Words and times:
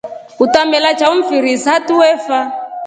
Utemela 0.43 0.91
chao 0.99 1.11
mfiri 1.19 1.51
isata 1.57 1.91
wefa. 2.01 2.39